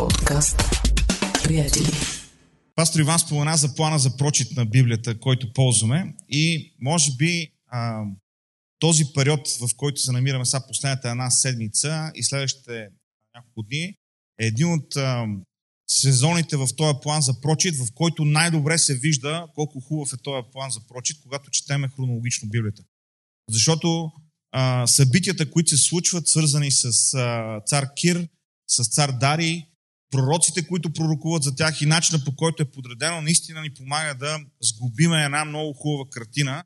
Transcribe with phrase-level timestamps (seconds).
[0.00, 0.56] Подкаст.
[1.44, 1.86] Приятели.
[2.74, 8.02] Пастор Иван спомена за плана за прочит на Библията, който ползваме и може би а,
[8.78, 12.88] този период, в който се намираме сега последната една седмица и следващите
[13.34, 13.82] няколко дни,
[14.40, 15.26] е един от а,
[15.88, 20.46] сезоните в този план за прочит, в който най-добре се вижда колко хубав е този
[20.52, 22.82] план за прочит, когато четеме хронологично Библията.
[23.50, 24.10] Защото
[24.52, 28.28] а, събитията, които се случват, свързани с а, цар Кир,
[28.68, 29.69] с цар Дарий,
[30.10, 34.38] пророците, които пророкуват за тях и начина по който е подредено, наистина ни помага да
[34.62, 36.64] сгубиме една много хубава картина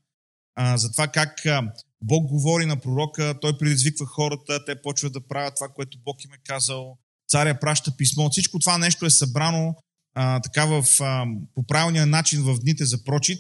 [0.55, 5.27] а, за това как а, Бог говори на пророка, той предизвиква хората, те почват да
[5.27, 8.31] правят това, което Бог им е казал, царя праща писмо.
[8.31, 9.75] Всичко това нещо е събрано
[10.15, 11.25] а, така в, а,
[11.55, 13.39] по правилния начин в дните за прочит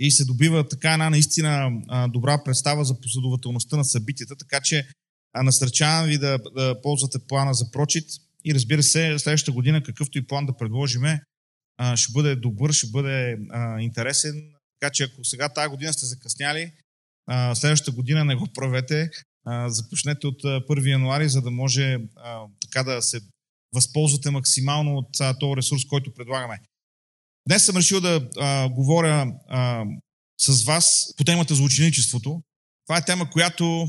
[0.00, 4.88] и се добива така една наистина а, добра представа за последователността на събитията, така че
[5.32, 8.04] а, насърчавам ви да, да ползвате плана за прочит
[8.46, 11.20] и разбира се, следващата година, какъвто и план да предложиме,
[11.94, 13.38] ще бъде добър, ще бъде
[13.80, 14.52] интересен.
[14.80, 16.72] Така че ако сега тази година сте закъсняли,
[17.54, 19.10] следващата година не го правете.
[19.66, 21.98] Започнете от 1 януари, за да може
[22.62, 23.20] така да се
[23.74, 26.60] възползвате максимално от този ресурс, който предлагаме.
[27.48, 29.84] Днес съм решил да а, говоря а,
[30.40, 32.42] с вас по темата за ученичеството.
[32.86, 33.88] Това е тема, която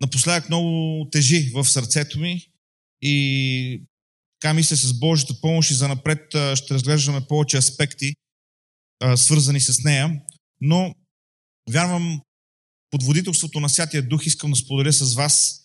[0.00, 2.46] напоследък много тежи в сърцето ми
[3.02, 3.82] и
[4.40, 8.14] така мисля с Божията помощ и за напред ще разглеждаме повече аспекти,
[9.16, 10.22] свързани с нея.
[10.60, 10.94] Но
[11.70, 12.20] вярвам
[12.90, 15.64] под водителството на Святия Дух искам да споделя с вас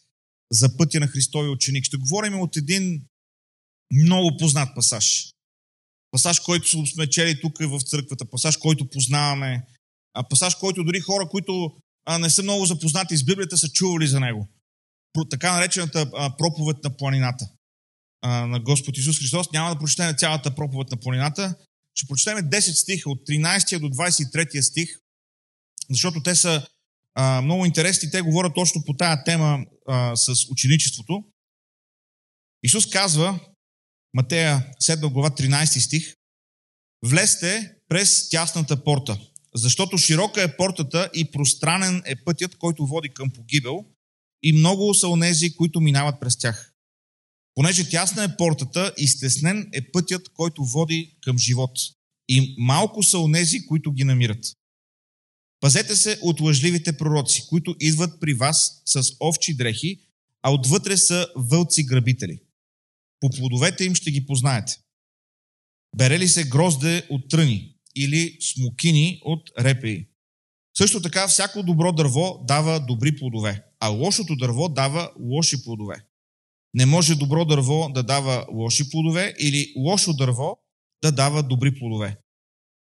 [0.51, 1.85] за пътя на Христови ученик.
[1.85, 3.01] Ще говорим от един
[3.93, 5.29] много познат пасаж.
[6.11, 9.65] Пасаж, който сме чели тук в църквата, пасаж, който познаваме,
[10.29, 11.75] пасаж, който дори хора, които
[12.19, 14.47] не са много запознати с Библията, са чували за него
[15.29, 17.49] така наречената проповед на планината
[18.23, 19.51] на Господ Исус Христос.
[19.51, 21.55] Няма да прочетем цялата проповед на планината.
[21.95, 24.89] Ще прочетем 10 стиха от 13 до 23 стих,
[25.89, 26.67] защото те са
[27.15, 28.11] а, много интересни.
[28.11, 31.23] Те говорят точно по тая тема а, с ученичеството.
[32.63, 33.39] Исус казва,
[34.13, 36.13] Матея 7 глава 13 стих,
[37.05, 39.19] Влезте през тясната порта,
[39.55, 43.85] защото широка е портата и пространен е пътят, който води към погибел,
[44.43, 46.73] и много са онези, които минават през тях.
[47.55, 51.79] Понеже тясна е портата и стеснен е пътят, който води към живот.
[52.29, 54.45] И малко са онези, които ги намират.
[55.59, 59.99] Пазете се от лъжливите пророци, които идват при вас с овчи дрехи,
[60.41, 62.39] а отвътре са вълци грабители.
[63.19, 64.77] По плодовете им ще ги познаете.
[65.95, 70.07] Бере ли се грозде от тръни или смокини от репеи?
[70.77, 76.05] Също така всяко добро дърво дава добри плодове, а лошото дърво дава лоши плодове.
[76.73, 80.57] Не може добро дърво да дава лоши плодове или лошо дърво
[81.03, 82.17] да дава добри плодове.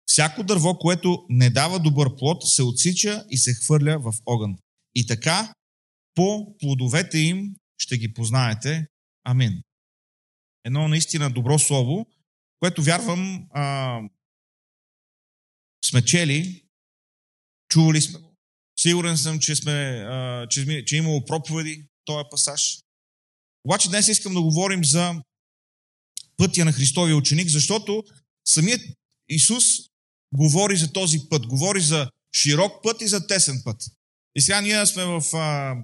[0.07, 4.59] Всяко дърво, което не дава добър плод, се отсича и се хвърля в огън.
[4.95, 5.55] И така,
[6.15, 8.87] по плодовете им ще ги познаете.
[9.25, 9.63] Амин.
[10.65, 12.07] Едно наистина добро слово,
[12.61, 14.01] което вярвам а,
[15.85, 16.65] сме чели,
[17.69, 18.32] чували сме го,
[18.83, 20.07] Сигурен съм, че, сме,
[20.51, 22.79] че, че е имало проповеди този пасаж.
[23.65, 25.15] Обаче днес искам да говорим за
[26.37, 28.05] пътя на Христовия ученик, защото
[28.49, 28.81] самият
[29.29, 29.65] Исус
[30.35, 31.47] говори за този път.
[31.47, 33.83] Говори за широк път и за тесен път.
[34.35, 35.77] И сега ние сме в, а,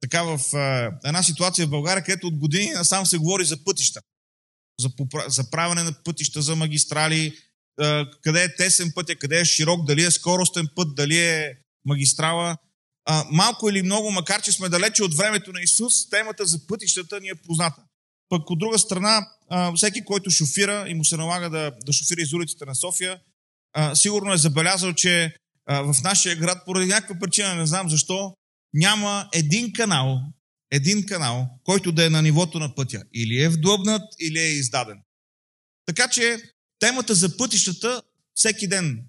[0.00, 4.00] така, в а, една ситуация в България, където от години насам се говори за пътища.
[4.80, 4.90] За,
[5.28, 7.38] за правене на пътища, за магистрали,
[7.80, 12.56] а, къде е тесен пътя, къде е широк, дали е скоростен път, дали е магистрала.
[13.04, 17.20] А, малко или много, макар че сме далече от времето на Исус, темата за пътищата
[17.20, 17.82] ни е позната.
[18.28, 22.20] Пък от друга страна, а, всеки, който шофира и му се налага да, да шофира
[22.20, 23.20] из улиците на София,
[23.72, 25.34] а, сигурно е забелязал, че
[25.66, 28.34] а, в нашия град, поради някаква причина, не знам защо,
[28.74, 30.20] няма един канал,
[30.70, 33.02] един канал, който да е на нивото на пътя.
[33.14, 34.98] Или е вдлъбнат, или е издаден.
[35.86, 36.38] Така че
[36.78, 38.02] темата за пътищата
[38.34, 39.06] всеки ден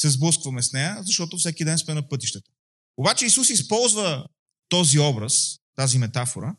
[0.00, 2.50] се сблъскваме с нея, защото всеки ден сме на пътищата.
[2.96, 4.26] Обаче Исус използва
[4.68, 6.56] този образ, тази метафора,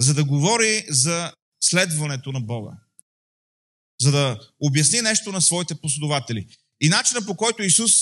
[0.00, 2.72] за да говори за следването на Бога.
[4.00, 6.56] За да обясни нещо на своите последователи.
[6.80, 7.92] И начинът по който Исус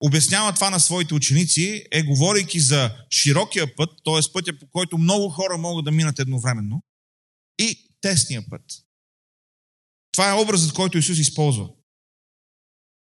[0.00, 4.32] обяснява това на своите ученици е говорейки за широкия път, т.е.
[4.32, 6.82] пътя по който много хора могат да минат едновременно,
[7.58, 8.62] и тесния път.
[10.12, 11.68] Това е образът, който Исус използва.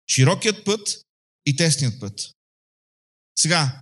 [0.09, 1.01] Широкият път
[1.45, 2.31] и тесният път.
[3.39, 3.81] Сега,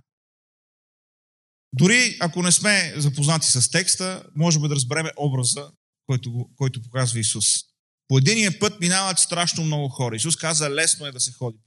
[1.72, 5.70] дори ако не сме запознати с текста, можем да разбереме образа,
[6.06, 7.46] който, който показва Исус.
[8.08, 10.16] По единия път минават страшно много хора.
[10.16, 11.58] Исус каза, лесно е да се ходи.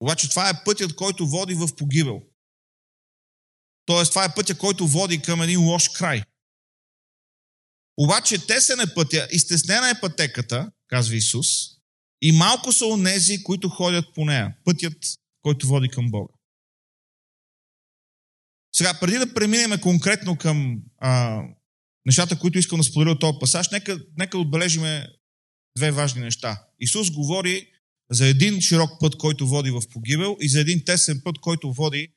[0.00, 2.22] Обаче това е пътят, който води в погибел.
[3.86, 6.22] Тоест, това е пътя, който води към един лош край.
[7.96, 11.46] Обаче тесен е пътя, изтеснена е пътеката, казва Исус,
[12.22, 14.56] и малко са онези, които ходят по нея.
[14.64, 14.98] Пътят,
[15.42, 16.34] който води към Бога.
[18.74, 21.42] Сега, преди да преминем конкретно към а,
[22.06, 25.06] нещата, които искам да споделя от този пасаж, нека, нека отбележиме
[25.76, 26.66] две важни неща.
[26.80, 27.72] Исус говори
[28.10, 32.08] за един широк път, който води в погибел и за един тесен път, който води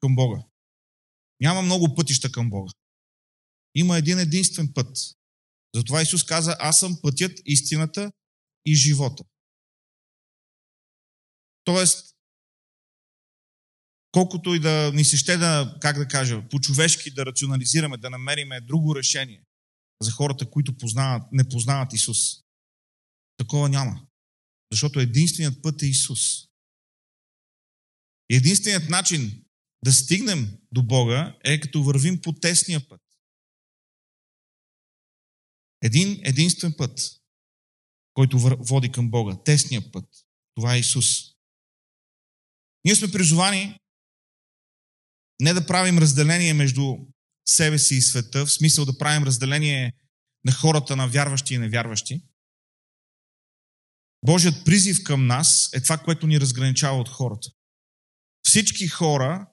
[0.00, 0.42] към Бога.
[1.40, 2.72] Няма много пътища към Бога.
[3.74, 4.96] Има един единствен път.
[5.74, 8.12] Затова Исус каза, аз съм пътят, истината
[8.66, 9.24] и живота.
[11.70, 12.16] Тоест,
[14.12, 18.60] колкото и да ни се ще да, как да кажа, по-човешки да рационализираме, да намериме
[18.60, 19.44] друго решение
[20.02, 22.18] за хората, които познават, не познават Исус.
[23.36, 24.06] Такова няма.
[24.72, 26.20] Защото единственият път е Исус.
[28.30, 29.44] Единственият начин
[29.84, 33.02] да стигнем до Бога е като вървим по тесния път.
[35.82, 37.20] Един единствен път,
[38.14, 39.42] който води към Бога.
[39.44, 40.08] Тесния път.
[40.54, 41.39] Това е Исус.
[42.84, 43.78] Ние сме призовани
[45.40, 46.96] не да правим разделение между
[47.48, 49.92] себе си и света, в смисъл да правим разделение
[50.44, 52.22] на хората на вярващи и невярващи.
[54.26, 57.50] Божият призив към нас е това, което ни разграничава от хората.
[58.42, 59.46] Всички хора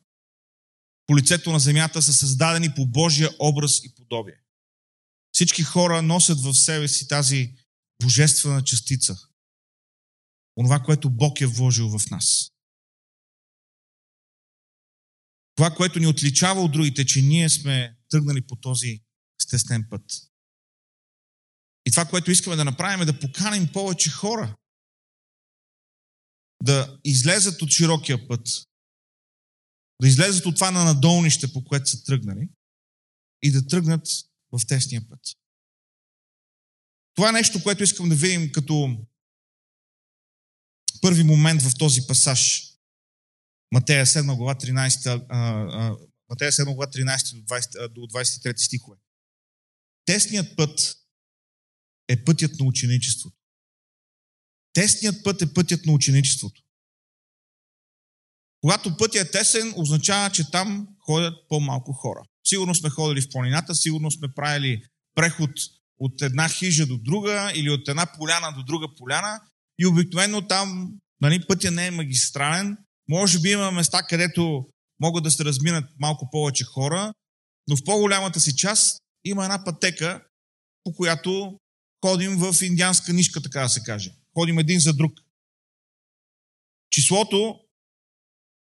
[1.06, 4.36] по лицето на земята са създадени по Божия образ и подобие.
[5.32, 7.56] Всички хора носят в себе си тази
[8.04, 9.18] божествена частица.
[10.58, 12.52] Онова, което Бог е вложил в нас.
[15.58, 19.04] Това, което ни отличава от другите, че ние сме тръгнали по този
[19.42, 20.04] стеснен път.
[21.86, 24.58] И това, което искаме да направим е да поканим повече хора
[26.64, 28.48] да излезат от широкия път,
[30.02, 32.50] да излезат от това на надолнище, по което са тръгнали
[33.42, 34.08] и да тръгнат
[34.52, 35.20] в тесния път.
[37.16, 38.98] Това е нещо, което искам да видим като
[41.02, 42.74] първи момент в този пасаж.
[43.72, 45.98] Матея 7 глава 13, а, а,
[46.30, 48.98] Матея 7 глава 13 до, 20, а, до 23 стихове.
[50.06, 50.98] Тесният път
[52.08, 53.38] е пътят на ученичеството.
[54.74, 56.62] Тесният път е пътят на ученичеството.
[58.62, 62.24] Когато пътят е тесен, означава, че там ходят по-малко хора.
[62.44, 64.84] Сигурно сме ходили в планината, сигурно сме правили
[65.16, 65.52] преход
[66.00, 69.42] от една хижа до друга или от една поляна до друга поляна
[69.80, 72.78] и обикновено там нали, пътя не е магистрален.
[73.10, 74.66] Може би има места, където
[75.00, 77.14] могат да се разминат малко повече хора,
[77.68, 80.24] но в по-голямата си част има една пътека,
[80.84, 81.60] по която
[82.06, 84.12] ходим в индианска нишка, така да се каже.
[84.34, 85.14] Ходим един за друг.
[86.90, 87.60] Числото,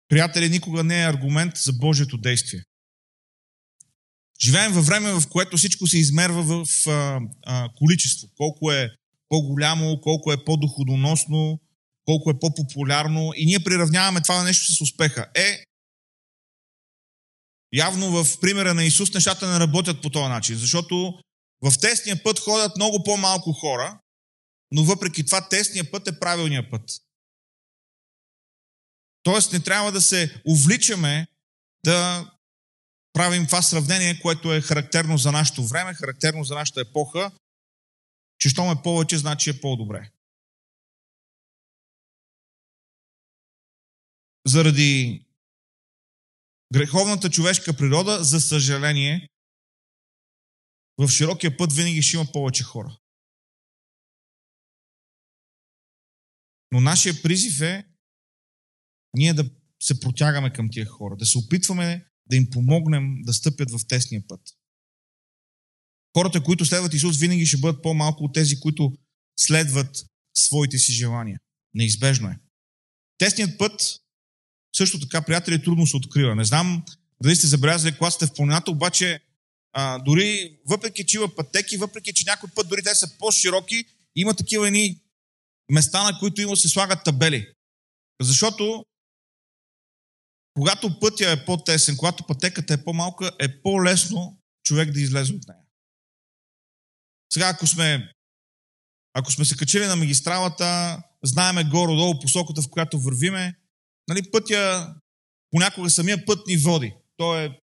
[0.08, 2.64] приятели, никога не е аргумент за Божието действие.
[4.42, 8.28] Живеем във време, в което всичко се измерва в а, а, количество.
[8.38, 8.90] Колко е
[9.30, 11.60] по-голямо, колко е по-доходоносно,
[12.08, 13.32] колко е по-популярно.
[13.36, 15.32] И ние приравняваме това нещо с успеха.
[15.36, 15.64] Е,
[17.74, 21.14] явно в примера на Исус нещата не работят по този начин, защото
[21.62, 24.00] в тесния път ходят много по-малко хора,
[24.72, 27.02] но въпреки това тесния път е правилния път.
[29.24, 31.28] Тоест не трябва да се увличаме
[31.86, 32.32] да
[33.14, 37.32] правим това сравнение, което е характерно за нашето време, характерно за нашата епоха,
[38.40, 40.10] че щом е повече, значи е по-добре.
[44.48, 45.26] Заради
[46.74, 49.30] греховната човешка природа, за съжаление,
[50.98, 53.00] в широкия път винаги ще има повече хора.
[56.72, 57.88] Но нашия призив е
[59.14, 59.50] ние да
[59.82, 64.28] се протягаме към тия хора, да се опитваме да им помогнем да стъпят в тесния
[64.28, 64.42] път.
[66.18, 68.94] Хората, които следват Исус, винаги ще бъдат по-малко от тези, които
[69.40, 70.06] следват
[70.38, 71.40] своите си желания.
[71.74, 72.40] Неизбежно е.
[73.18, 74.07] Тесният път,
[74.78, 76.36] също така, приятели, трудно се открива.
[76.36, 76.86] Не знам
[77.24, 79.20] дали сте забелязали, когато сте в планината, обаче
[79.74, 84.34] а, дори, въпреки че има пътеки, въпреки че някой път дори те са по-широки, има
[84.34, 85.02] такива едни
[85.72, 87.54] места, на които има се слагат табели.
[88.22, 88.86] Защото
[90.54, 95.60] когато пътя е по-тесен, когато пътеката е по-малка, е по-лесно човек да излезе от нея.
[97.34, 98.12] Сега, ако сме,
[99.14, 103.56] ако сме се качили на магистралата, знаеме горе-долу посоката, в която вървиме,
[104.08, 104.94] нали, пътя,
[105.52, 106.94] понякога самия път ни води.
[107.18, 107.60] Той е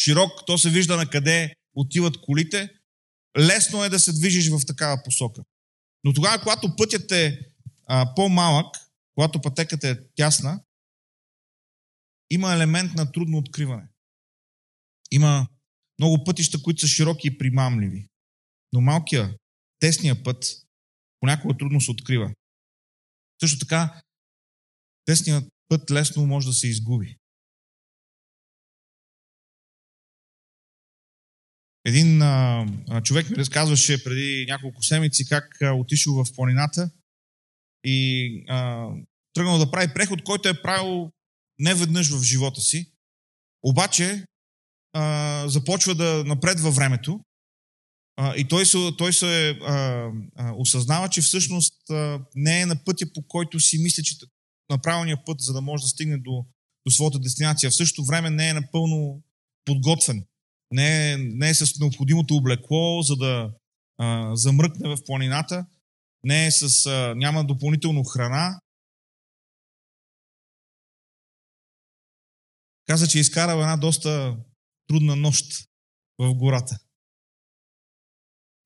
[0.00, 2.70] широк, то се вижда на къде отиват колите.
[3.38, 5.42] лесно е да се движиш в такава посока.
[6.04, 7.40] Но тогава, когато пътят е
[7.86, 8.76] а, по-малък,
[9.14, 10.60] когато пътеката е тясна,
[12.30, 13.88] има елемент на трудно откриване.
[15.10, 15.46] Има
[15.98, 18.08] много пътища, които са широки и примамливи.
[18.72, 19.36] Но малкия,
[19.78, 20.44] тесния път
[21.20, 22.34] понякога трудно се открива.
[23.40, 24.02] Също така,
[25.04, 27.16] тесният път лесно може да се изгуби.
[31.84, 32.66] Един а,
[33.04, 36.90] човек ми разказваше преди няколко седмици как а, отишъл в планината
[37.84, 38.88] и а,
[39.34, 41.12] тръгнал да прави преход, който е правил
[41.58, 42.92] не веднъж в живота си.
[43.62, 44.24] Обаче
[44.92, 47.20] а, започва да напредва времето
[48.16, 49.74] а, и той се, той се а,
[50.36, 54.18] а, осъзнава, че всъщност а, не е на пътя, по който си мисли, че
[54.70, 56.46] на правилния път, за да може да стигне до,
[56.86, 57.70] до своята дестинация.
[57.70, 59.22] В същото време не е напълно
[59.64, 60.26] подготвен.
[60.70, 63.50] Не е, не е с необходимото облекло, за да
[63.98, 65.66] а, замръкне в планината.
[66.24, 68.60] Не е с, а, няма допълнително храна.
[72.86, 74.36] Каза, че е изкарал една доста
[74.86, 75.68] трудна нощ
[76.18, 76.78] в гората.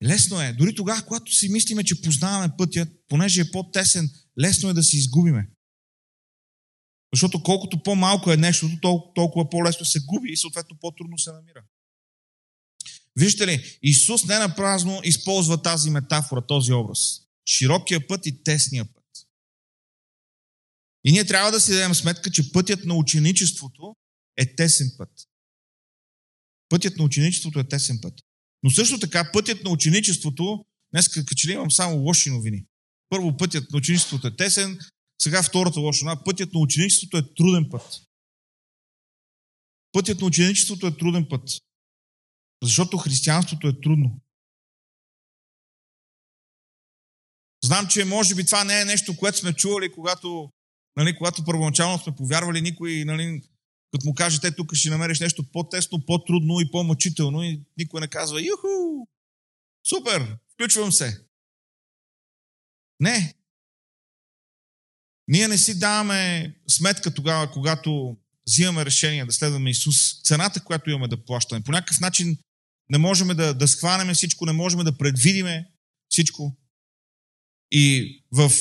[0.03, 0.53] Лесно е.
[0.53, 4.97] Дори тогава, когато си мислиме, че познаваме пътя, понеже е по-тесен, лесно е да се
[4.97, 5.49] изгубиме.
[7.13, 11.63] Защото колкото по-малко е нещото, толкова, по-лесно се губи и съответно по-трудно се намира.
[13.15, 16.99] Вижте ли, Исус не напразно използва тази метафора, този образ.
[17.49, 19.03] Широкия път и тесния път.
[21.03, 23.95] И ние трябва да си дадем сметка, че пътят на ученичеството
[24.37, 25.09] е тесен път.
[26.69, 28.13] Пътят на ученичеството е тесен път.
[28.63, 32.65] Но също така пътят на ученичеството, днес като че ли имам само лоши новини.
[33.09, 34.79] Първо пътят на ученичеството е тесен,
[35.23, 36.23] сега втората лоша новина.
[36.23, 38.01] Пътят на ученичеството е труден път.
[39.91, 41.49] Пътят на ученичеството е труден път.
[42.63, 44.21] Защото християнството е трудно.
[47.63, 50.49] Знам, че може би това не е нещо, което сме чували, когато,
[50.95, 53.41] нали, когато първоначално сме повярвали, никой, нали,
[53.91, 58.07] като му каже, те тук ще намериш нещо по-тесно, по-трудно и по-мъчително и никой не
[58.07, 58.67] казва, юху,
[59.87, 61.25] супер, включвам се.
[62.99, 63.42] Не.
[65.27, 71.07] Ние не си даваме сметка тогава, когато взимаме решение да следваме Исус, цената, която имаме
[71.07, 71.63] да плащаме.
[71.63, 72.37] По някакъв начин
[72.89, 75.69] не можем да, да схванеме всичко, не можем да предвидиме
[76.09, 76.57] всичко.
[77.71, 78.51] И в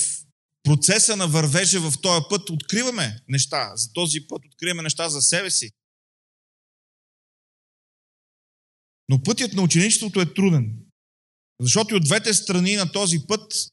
[0.63, 3.73] процеса на вървежа в този път откриваме неща.
[3.77, 5.71] За този път откриваме неща за себе си.
[9.09, 10.79] Но пътят на ученичеството е труден.
[11.61, 13.72] Защото и от двете страни на този път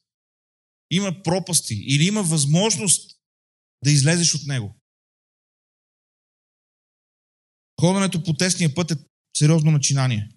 [0.90, 3.20] има пропасти или има възможност
[3.84, 4.76] да излезеш от него.
[7.80, 8.94] Ходенето по тесния път е
[9.36, 10.28] сериозно начинание.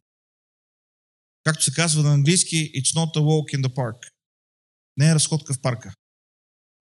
[1.44, 4.12] Както се казва на английски, it's not a walk in the park.
[4.98, 5.96] Не е разходка в парка.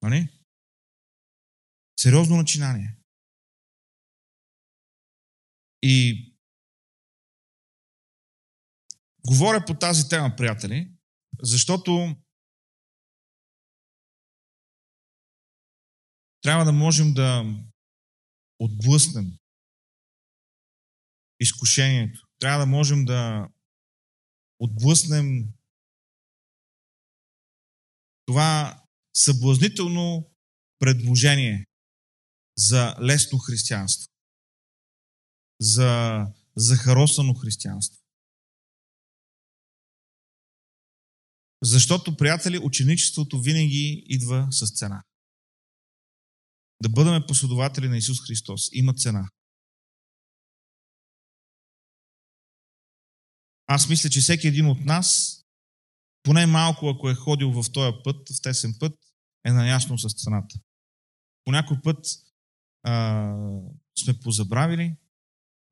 [0.02, 0.28] Нали?
[2.00, 2.96] Сериозно начинание.
[5.82, 6.28] И
[9.26, 10.92] говоря по тази тема, приятели,
[11.42, 12.16] защото
[16.42, 17.44] трябва да можем да
[18.58, 19.38] отблъснем
[21.40, 22.26] изкушението.
[22.38, 23.48] Трябва да можем да
[24.58, 25.52] отблъснем
[28.26, 28.82] това
[29.14, 30.30] съблазнително
[30.78, 31.66] предложение
[32.56, 34.12] за лесно християнство,
[35.60, 36.24] за
[36.56, 38.02] захаросано християнство.
[41.62, 45.04] Защото, приятели, ученичеството винаги идва с цена.
[46.82, 49.30] Да бъдем последователи на Исус Христос има цена.
[53.66, 55.38] Аз мисля, че всеки един от нас,
[56.22, 58.98] поне малко, ако е ходил в този път, в тесен път,
[59.44, 60.60] е наясно с цената.
[61.44, 62.06] По някой път
[62.82, 63.34] а,
[64.04, 64.96] сме позабравили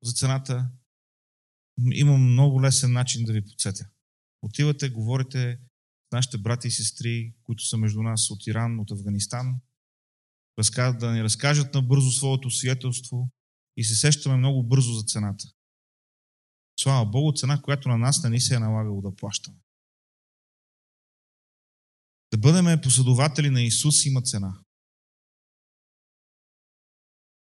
[0.03, 0.69] за цената.
[1.93, 3.89] Имам много лесен начин да ви подсетя.
[4.41, 5.59] Отивате, говорите
[6.09, 9.61] с нашите брати и сестри, които са между нас от Иран, от Афганистан,
[10.99, 13.29] да ни разкажат набързо своето свидетелство
[13.77, 15.45] и се сещаме много бързо за цената.
[16.79, 19.57] Слава Богу, цена, която на нас не ни се е налагало да плащаме.
[22.31, 24.63] Да бъдем последователи на Исус има цена.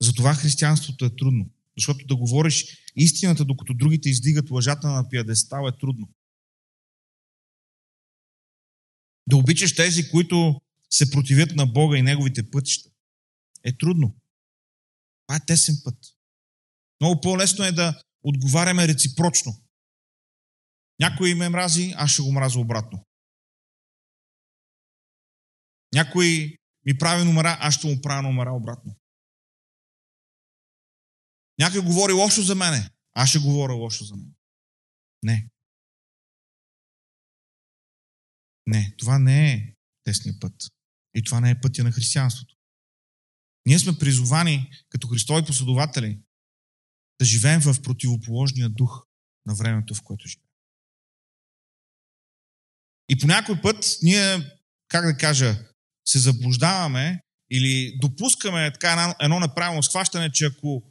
[0.01, 1.49] Затова християнството е трудно.
[1.77, 6.09] Защото да говориш истината, докато другите издигат лъжата на пиадестал е трудно.
[9.27, 12.88] Да обичаш тези, които се противят на Бога и Неговите пътища,
[13.63, 14.15] е трудно.
[15.27, 15.97] Това е тесен път.
[17.01, 19.51] Много по-лесно е да отговаряме реципрочно.
[20.99, 23.05] Някой ме мрази, аз ще го мразя обратно.
[25.93, 28.95] Някой ми прави номера, аз ще му правя номера обратно.
[31.59, 34.35] Някой говори лошо за мене, аз ще говоря лошо за него.
[35.23, 35.49] Не.
[38.67, 40.53] Не, това не е тесния път.
[41.13, 42.48] И това не е пътя на християнството.
[43.69, 46.19] Ние сме призовани като Христови последователи
[47.19, 49.05] да живеем в противоположния дух
[49.45, 50.47] на времето, в което живеем.
[53.09, 54.37] И по някой път ние,
[54.87, 55.55] как да кажа,
[56.07, 57.21] се заблуждаваме
[57.51, 60.83] или допускаме така едно неправилно схващане, че ако,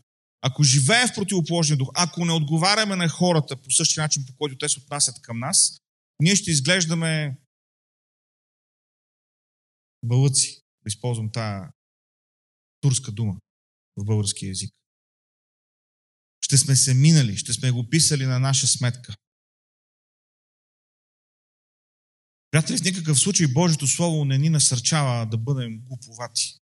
[0.42, 4.58] ако живеем в противоположния дух, ако не отговаряме на хората по същия начин, по който
[4.58, 5.78] те се отнасят към нас,
[6.20, 7.38] ние ще изглеждаме
[10.04, 10.62] бълъци.
[10.82, 11.68] Да използвам тази
[12.80, 13.40] турска дума
[13.96, 14.74] в български язик.
[16.40, 19.14] Ще сме се минали, ще сме го писали на наша сметка.
[22.50, 26.58] Приятели, в никакъв случай Божието Слово не ни насърчава да бъдем глуповати.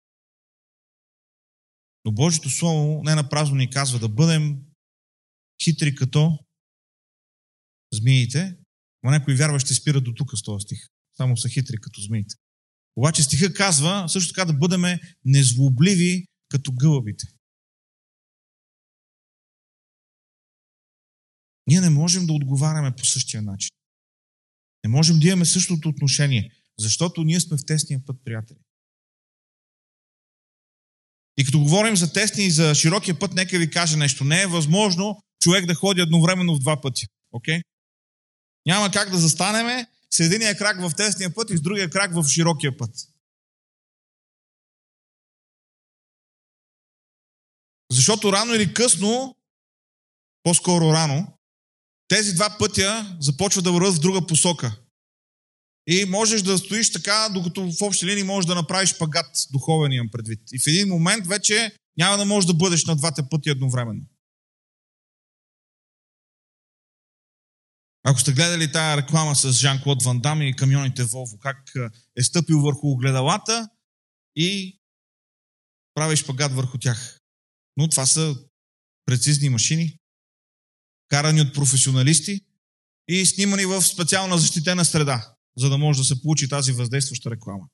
[2.05, 4.65] Но Божието Слово не напразно ни казва да бъдем
[5.63, 6.39] хитри като
[7.93, 8.57] змиите,
[9.03, 10.79] но някои вярващи спират до тук с този стих.
[11.17, 12.35] Само са хитри като змиите.
[12.95, 17.27] Обаче стиха казва също така да бъдем незлобливи като гълъбите.
[21.67, 23.69] Ние не можем да отговаряме по същия начин.
[24.83, 28.59] Не можем да имаме същото отношение, защото ние сме в тесния път, приятели.
[31.37, 34.23] И като говорим за тесния и за широкия път, нека ви кажа нещо.
[34.23, 37.07] Не е възможно човек да ходи едновременно в два пъти.
[37.33, 37.61] Okay?
[38.65, 42.27] Няма как да застанеме с единия крак в тесния път и с другия крак в
[42.27, 42.95] широкия път.
[47.91, 49.35] Защото рано или късно,
[50.43, 51.37] по-скоро рано,
[52.07, 54.77] тези два пътя започват да върват в друга посока.
[55.87, 60.09] И можеш да стоиш така, докато в общи линии можеш да направиш пагат, духовен имам
[60.11, 60.39] предвид.
[60.51, 64.01] И в един момент вече няма да можеш да бъдеш на двата пъти едновременно.
[68.03, 71.71] Ако сте гледали тая реклама с Жан-Клод Ван Дам и камионите Волво, как
[72.15, 73.69] е стъпил върху огледалата
[74.35, 74.79] и
[75.93, 77.19] правиш пагат върху тях.
[77.77, 78.35] Но това са
[79.05, 79.97] прецизни машини,
[81.07, 82.41] карани от професионалисти
[83.07, 87.67] и снимани в специална защитена среда, за да може да се получи тази въздействаща реклама.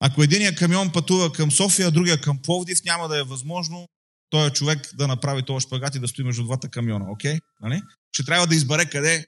[0.00, 3.88] Ако единия камион пътува към София, а другия към Пловдив, няма да е възможно
[4.30, 7.10] този човек да направи този шпагат и да стои между двата камиона.
[7.10, 7.38] Окей?
[7.60, 7.82] Нали?
[8.12, 9.26] Ще трябва да избере къде,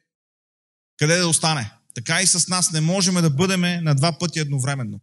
[0.96, 1.72] къде да остане.
[1.94, 5.00] Така и с нас не можем да бъдем на два пъти едновременно.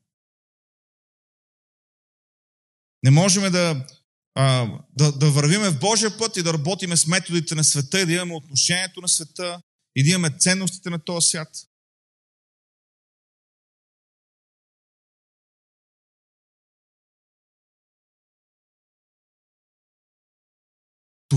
[3.04, 3.86] Не можем да
[4.40, 8.06] а, да, да вървиме в Божия път и да работиме с методите на света и
[8.06, 9.62] да имаме отношението на света
[9.96, 11.50] и да имаме ценностите на този свят.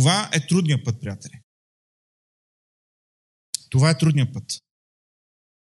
[0.01, 1.43] Това е трудният път, приятели.
[3.71, 4.45] Това е трудният път.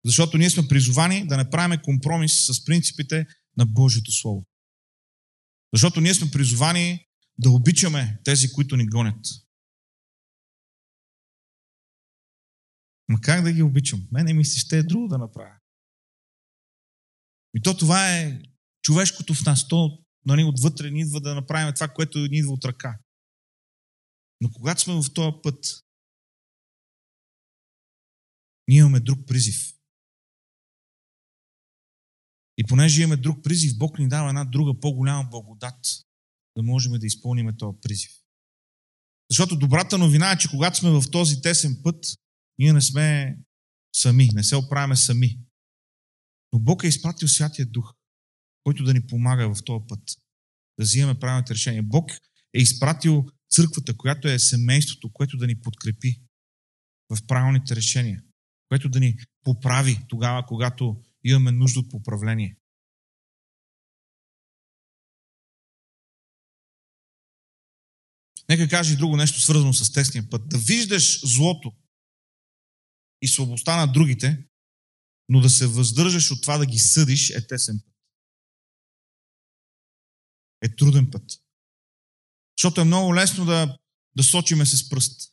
[0.05, 4.47] Защото ние сме призовани да не правим компромис с принципите на Божието Слово.
[5.75, 7.07] Защото ние сме призовани
[7.39, 9.27] да обичаме тези, които ни гонят.
[13.09, 14.09] Ма как да ги обичам?
[14.13, 15.57] Мене ми се ще е друго да направя.
[17.55, 18.43] И то това е
[18.83, 19.69] човешкото в нас.
[19.69, 22.99] То нали, отвътре ни идва да направим това, което ни идва от ръка.
[24.41, 25.85] Но когато сме в този път,
[28.69, 29.75] ние имаме друг призив.
[32.59, 35.87] И понеже имаме друг призив, Бог ни дава една друга по-голяма благодат
[36.57, 38.13] да можем да изпълним този призив.
[39.31, 42.05] Защото добрата новина е, че когато сме в този тесен път,
[42.59, 43.39] ние не сме
[43.95, 45.41] сами, не се оправяме сами.
[46.53, 47.95] Но Бог е изпратил Святия Дух,
[48.65, 50.03] който да ни помага в този път,
[50.79, 51.83] да взимаме правилните решения.
[51.83, 52.11] Бог
[52.55, 56.21] е изпратил църквата, която е семейството, което да ни подкрепи
[57.11, 58.23] в правилните решения,
[58.69, 62.57] което да ни поправи тогава, когато имаме нужда от поправление.
[68.49, 70.49] Нека каже друго нещо свързано с тесния път.
[70.49, 71.73] Да виждаш злото
[73.23, 74.45] и слабостта на другите,
[75.29, 77.95] но да се въздържаш от това да ги съдиш е тесен път.
[80.63, 81.43] Е труден път.
[82.59, 83.79] Защото е много лесно да,
[84.17, 85.33] да сочиме с пръст.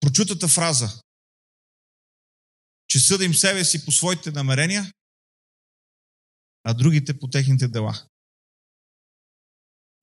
[0.00, 1.00] Прочутата фраза,
[2.88, 4.92] че съдим себе си по своите намерения,
[6.64, 8.06] а другите по техните дела.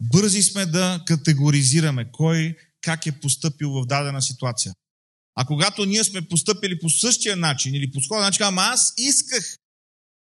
[0.02, 4.74] Бързи сме да категоризираме кой как е поступил в дадена ситуация.
[5.36, 9.58] А когато ние сме поступили по същия начин или по сходен начин, ама аз исках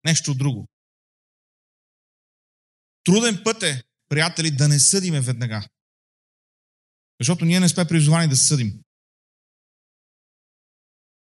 [0.05, 0.69] нещо друго.
[3.05, 5.69] Труден път е, приятели, да не съдиме веднага.
[7.21, 8.83] Защото ние не сме призвани да съдим.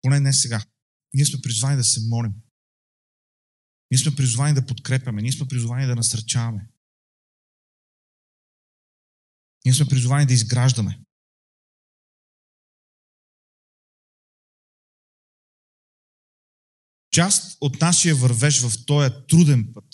[0.02, 0.66] Поне не сега.
[1.14, 2.34] Ние сме призвани да се молим.
[3.92, 5.22] Ние сме призвани да подкрепяме.
[5.22, 6.70] Ние сме призвани да насърчаваме.
[9.66, 11.00] Ние сме призвани да изграждаме.
[17.12, 19.86] Част от нашия вървеж в този труден път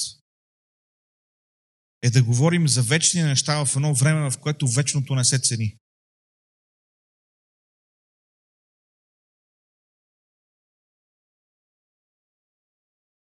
[2.01, 5.77] е да говорим за вечни неща в едно време, в което вечното не се цени.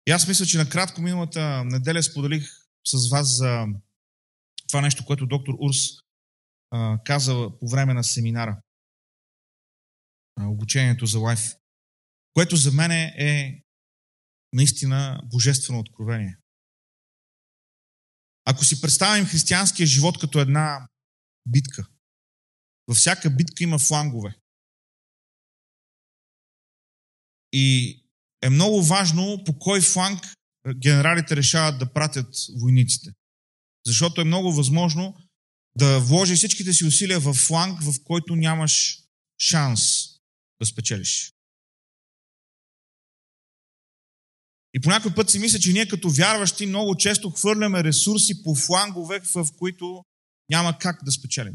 [0.07, 2.45] И аз мисля, че накратко миналата неделя споделих
[2.87, 3.67] с вас за
[4.69, 5.77] това нещо, което доктор Урс
[6.71, 8.63] а, каза по време на семинара.
[10.37, 11.55] А, обучението за лайф.
[12.35, 13.63] Което за мен е
[14.53, 16.39] наистина божествено откровение.
[18.45, 20.89] Ако си представим християнския живот като една
[21.49, 21.87] битка,
[22.89, 24.35] във всяка битка има флангове.
[27.53, 27.99] И
[28.43, 30.25] е много важно по кой фланг
[30.77, 33.11] генералите решават да пратят войниците.
[33.87, 35.17] Защото е много възможно
[35.79, 39.03] да вложи всичките си усилия в фланг, в който нямаш
[39.39, 39.81] шанс
[40.61, 41.33] да спечелиш.
[44.75, 49.21] И по път си мисля, че ние като вярващи много често хвърляме ресурси по флангове,
[49.35, 50.05] в които
[50.51, 51.55] няма как да спечелим.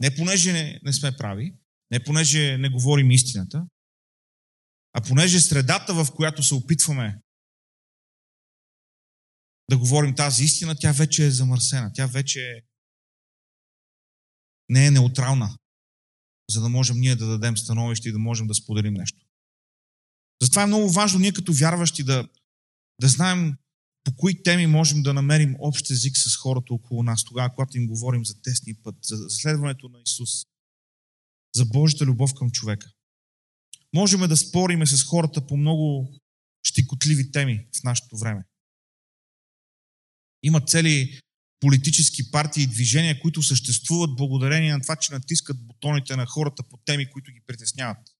[0.00, 1.54] Не понеже не, не сме прави,
[1.90, 3.66] не понеже не говорим истината,
[4.92, 7.20] а понеже средата, в която се опитваме
[9.70, 12.64] да говорим тази истина, тя вече е замърсена, тя вече
[14.68, 15.58] не е неутрална,
[16.50, 19.23] за да можем ние да дадем становище и да можем да споделим нещо.
[20.42, 22.28] Затова е много важно ние като вярващи да,
[23.00, 23.56] да знаем
[24.04, 27.86] по кои теми можем да намерим общ език с хората около нас, тогава, когато им
[27.86, 30.30] говорим за тесния път, за следването на Исус,
[31.54, 32.90] за Божията любов към човека.
[33.94, 36.12] Можем да спориме с хората по много
[36.62, 38.44] щикотливи теми в нашето време.
[40.42, 41.20] Има цели
[41.60, 46.76] политически партии и движения, които съществуват благодарение на това, че натискат бутоните на хората по
[46.76, 48.13] теми, които ги притесняват.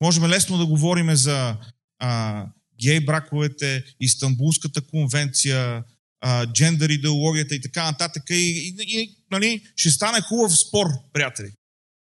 [0.00, 1.56] Можем лесно да говорим за
[1.98, 2.46] а,
[2.82, 5.84] гей браковете, Истанбулската конвенция,
[6.20, 8.22] а, джендър идеологията и така нататък.
[8.30, 11.52] И, и, и нали, ще стане хубав спор, приятели.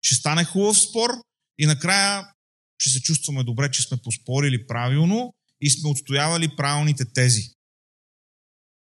[0.01, 1.09] Ще стане хубав спор
[1.57, 2.31] и накрая
[2.79, 7.41] ще се чувстваме добре, че сме поспорили правилно и сме отстоявали правилните тези.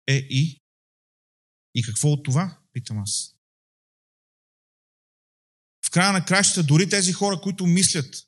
[0.07, 0.61] Е и?
[1.75, 2.59] И какво от това?
[2.73, 3.35] Питам аз.
[5.87, 8.27] В края на кращата, дори тези хора, които мислят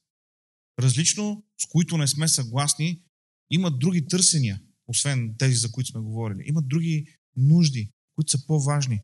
[0.78, 3.02] различно, с които не сме съгласни,
[3.50, 6.42] имат други търсения, освен тези, за които сме говорили.
[6.46, 9.00] Имат други нужди, които са по-важни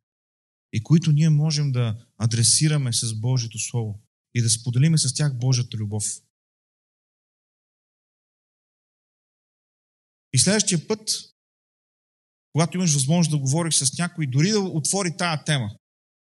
[0.73, 4.03] и които ние можем да адресираме с Божието Слово
[4.35, 6.05] и да споделиме с тях Божията любов.
[10.33, 11.11] И следващия път,
[12.53, 15.77] когато имаш възможност да говориш с някой, дори да отвори тая тема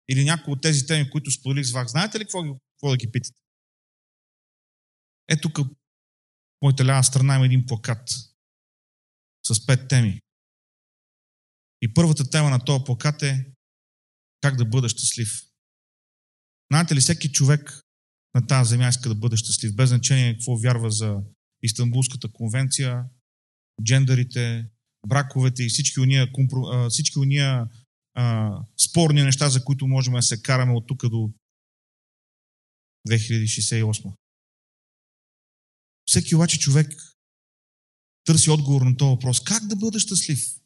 [0.09, 3.11] или някои от тези теми, които споделих с вас, знаете ли какво, какво да ги
[3.11, 3.41] питате?
[5.29, 5.59] Е, тук
[6.61, 8.09] моята лява страна има един плакат
[9.45, 10.21] с пет теми.
[11.81, 13.45] И първата тема на този плакат е
[14.41, 15.41] как да бъда щастлив.
[16.71, 17.81] Знаете ли, всеки човек
[18.35, 21.17] на тази земя иска да бъде щастлив, без значение какво вярва за
[21.63, 23.03] Истанбулската конвенция,
[23.83, 24.69] джендерите,
[25.07, 26.31] браковете и всички уния,
[26.89, 27.69] всички уния
[28.13, 28.51] а,
[28.89, 31.31] спорни неща, за които можем да се караме от тук до
[33.09, 34.13] 2068.
[36.17, 37.15] Всеки обаче човек
[38.23, 39.43] търси отговор на този въпрос.
[39.43, 40.59] Как да бъда щастлив?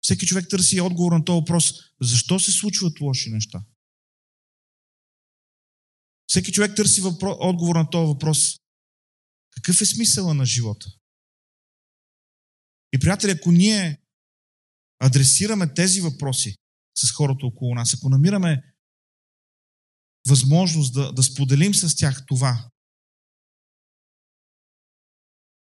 [0.00, 1.72] Всеки човек търси отговор на този въпрос.
[2.00, 3.64] Защо се случват лоши неща?
[6.26, 7.36] Всеки човек търси въпро...
[7.40, 8.60] отговор на този въпрос.
[9.50, 10.86] Какъв е смисъла на живота?
[12.92, 14.00] И, приятели, ако ние
[14.98, 16.56] адресираме тези въпроси
[16.98, 18.74] с хората около нас, ако намираме
[20.28, 22.71] възможност да, да споделим с тях това,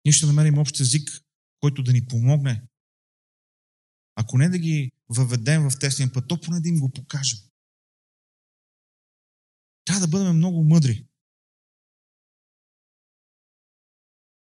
[0.04, 1.24] ние ще намерим общ език,
[1.60, 2.62] който да ни помогне.
[4.14, 7.38] Ако не да ги въведем в тесния път, то поне да им го покажем.
[9.84, 11.06] Трябва да бъдем много мъдри.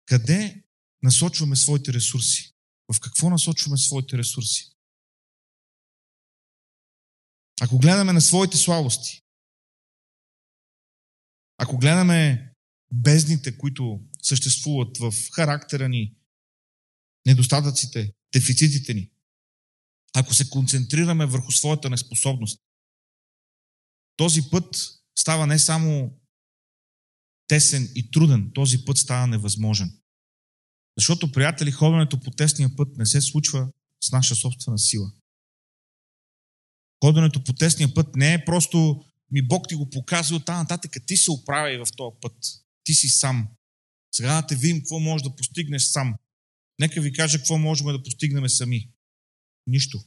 [0.06, 0.64] Къде
[1.02, 2.54] насочваме своите ресурси?
[2.92, 4.72] В какво насочваме своите ресурси?
[7.60, 9.22] Ако гледаме на своите слабости,
[11.58, 12.52] ако гледаме
[12.92, 16.14] бездните, които съществуват в характера ни,
[17.26, 19.10] недостатъците, дефицитите ни,
[20.14, 22.60] ако се концентрираме върху своята неспособност,
[24.16, 26.18] този път става не само
[27.46, 30.00] тесен и труден, този път става невъзможен.
[30.96, 33.68] Защото, приятели, ходенето по тесния път не се случва
[34.04, 35.12] с наша собствена сила.
[37.04, 41.16] Ходенето по тесния път не е просто ми Бог ти го показва от нататък, ти
[41.16, 42.36] се оправяй в този път.
[42.84, 43.48] Ти си сам.
[44.12, 46.14] Сега да те видим какво можеш да постигнеш сам.
[46.78, 48.90] Нека ви кажа какво можем да постигнем сами.
[49.66, 50.04] Нищо.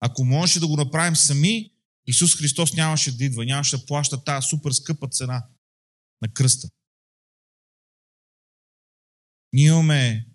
[0.00, 1.72] Ако можеше да го направим сами,
[2.06, 5.46] Исус Христос нямаше да идва, нямаше да плаща тази супер скъпа цена
[6.22, 6.68] на кръста.
[9.52, 10.26] Ние имаме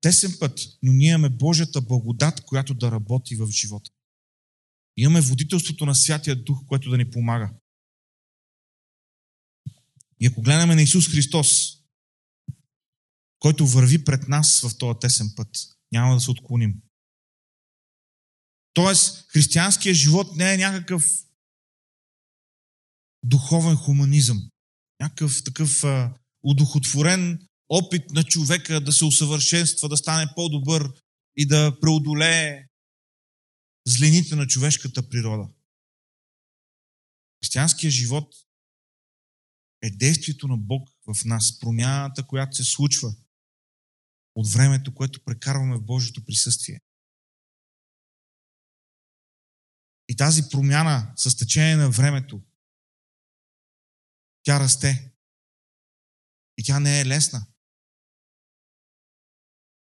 [0.00, 3.90] тесен път, но ние имаме Божията благодат, която да работи в живота.
[4.96, 7.54] Имаме водителството на Святия Дух, което да ни помага.
[10.20, 11.78] И ако гледаме на Исус Христос,
[13.42, 15.48] който върви пред нас в този тесен път,
[15.92, 16.82] няма да се отклоним.
[18.72, 21.04] Тоест, християнският живот не е някакъв
[23.22, 24.50] духовен хуманизъм.
[25.00, 30.92] Някакъв такъв а, удохотворен опит на човека да се усъвършенства, да стане по-добър
[31.36, 32.66] и да преодолее
[33.86, 35.48] злените на човешката природа.
[37.40, 38.34] Християнският живот
[39.82, 43.14] е действието на Бог в нас, промяната, която се случва
[44.34, 46.80] от времето, което прекарваме в Божието присъствие.
[50.08, 52.42] И тази промяна с течение на времето,
[54.42, 55.12] тя расте.
[56.58, 57.46] И тя не е лесна.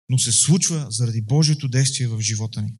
[0.10, 2.78] Но се случва заради Божието действие в живота ни.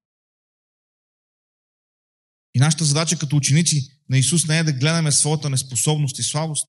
[2.54, 6.68] И нашата задача като ученици на Исус не е да гледаме своята неспособност и слабост,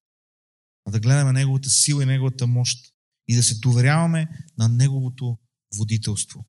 [0.85, 2.92] а да гледаме Неговата сила и Неговата мощ
[3.29, 5.39] и да се доверяваме на Неговото
[5.79, 6.47] водителство.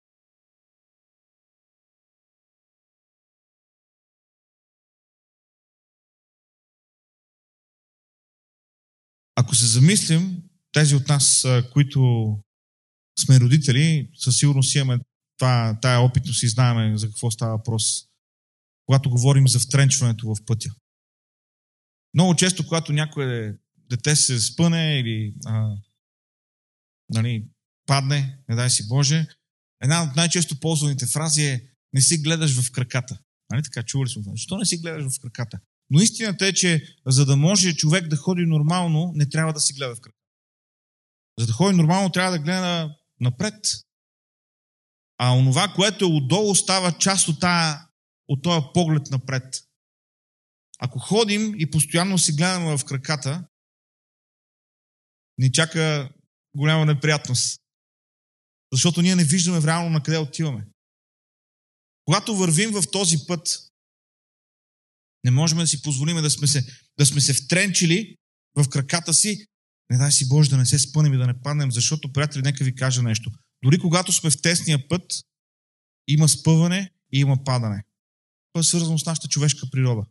[9.35, 11.99] Ако се замислим, тези от нас, които
[13.19, 14.99] сме родители, със сигурност имаме
[15.37, 17.83] това, тая опитност и знаеме за какво става въпрос,
[18.85, 20.69] когато говорим за втренчването в пътя.
[22.13, 23.57] Много често, когато някое
[23.89, 25.75] дете се спъне или а,
[27.09, 27.47] нали,
[27.85, 29.27] падне, не дай си Боже,
[29.83, 33.19] една от най-често ползваните фрази е не си гледаш в краката.
[33.51, 34.23] Нали така, чували сме?
[34.25, 35.59] Защо не си гледаш в краката?
[35.89, 39.73] Но истината е, че за да може човек да ходи нормално, не трябва да си
[39.73, 40.23] гледа в краката.
[41.39, 43.65] За да ходи нормално, трябва да гледа напред.
[45.17, 47.87] А онова, което е отдолу, става част от, тая,
[48.27, 49.63] от този поглед напред.
[50.79, 53.47] Ако ходим и постоянно си гледаме в краката,
[55.37, 56.09] ни чака
[56.55, 57.61] голяма неприятност.
[58.73, 60.67] Защото ние не виждаме реално на къде отиваме.
[62.05, 63.69] Когато вървим в този път,
[65.23, 66.65] не можем да си позволим да сме се,
[66.99, 68.17] да сме се втренчили
[68.55, 69.47] в краката си.
[69.89, 72.63] Не дай си Боже да не се спънем и да не паднем, защото, приятели, нека
[72.63, 73.31] ви кажа нещо.
[73.63, 75.23] Дори когато сме в тесния път,
[76.07, 77.83] има спъване и има падане.
[78.53, 80.05] Това е свързано с нашата човешка природа.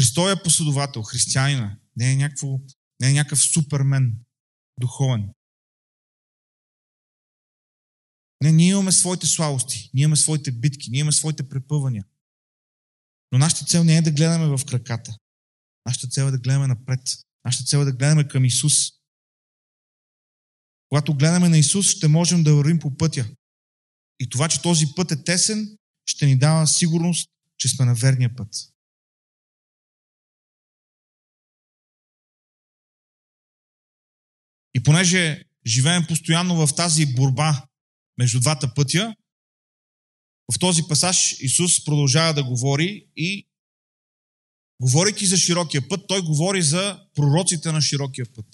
[0.00, 1.78] Христос е последовател, християнина.
[1.96, 2.60] Не е, някакво,
[3.02, 4.16] не е някакъв супермен,
[4.80, 5.32] духовен.
[8.42, 12.04] Не, ние имаме своите слабости, ние имаме своите битки, ние имаме своите препъвания.
[13.32, 15.16] Но нашата цел не е да гледаме в краката.
[15.86, 17.00] Нашата цел е да гледаме напред.
[17.44, 18.74] Нашата цел е да гледаме към Исус.
[20.88, 23.30] Когато гледаме на Исус, ще можем да вървим по пътя.
[24.20, 28.36] И това, че този път е тесен, ще ни дава сигурност, че сме на верния
[28.36, 28.71] път.
[34.84, 37.66] Понеже живеем постоянно в тази борба
[38.18, 39.14] между двата пътя,
[40.52, 43.48] в този пасаж Исус продължава да говори и
[44.80, 48.46] говорейки за широкия път, той говори за пророците на широкия път.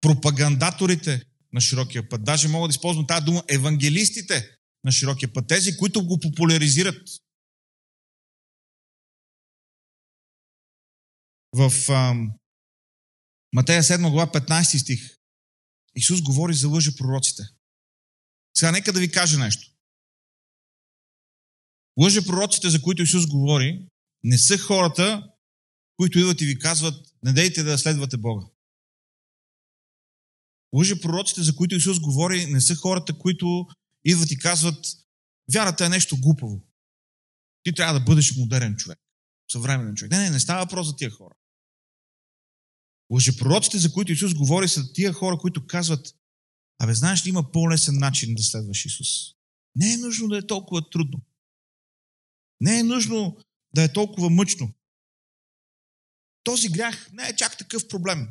[0.00, 1.22] Пропагандаторите
[1.52, 2.24] на широкия път.
[2.24, 5.48] Даже мога да използвам тази дума евангелистите на широкия път.
[5.48, 7.08] Тези, които го популяризират.
[11.56, 12.32] В ам,
[13.52, 15.16] Матея 7 глава 15 стих
[15.94, 17.42] Исус говори за лъжа пророците.
[18.56, 19.72] Сега нека да ви кажа нещо.
[22.00, 23.88] Лъжа пророците, за които Исус говори,
[24.24, 25.32] не са хората,
[25.96, 28.46] които идват и ви казват, не дейте да следвате Бога.
[30.72, 33.66] Лъжа пророците, за които Исус говори, не са хората, които
[34.04, 34.86] идват и казват,
[35.54, 36.66] вярата е нещо глупаво.
[37.62, 38.98] Ти трябва да бъдеш модерен човек,
[39.52, 40.10] съвременен човек.
[40.10, 41.34] Не, не, не става въпрос за тия хора.
[43.10, 46.14] Лъжепророците, за които Исус говори, са тия хора, които казват,
[46.78, 49.08] абе, знаеш ли, има по-лесен начин да следваш Исус.
[49.76, 51.20] Не е нужно да е толкова трудно.
[52.60, 53.38] Не е нужно
[53.74, 54.72] да е толкова мъчно.
[56.44, 58.28] Този грях не е чак такъв проблем.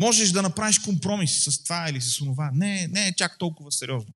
[0.00, 2.50] Можеш да направиш компромис с това или с това.
[2.54, 4.12] Не, не е чак толкова сериозно.